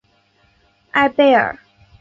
[0.93, 1.55] 艾贝尔。